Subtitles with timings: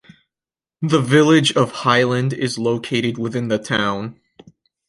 [0.81, 4.19] The village of Highland is located within the town.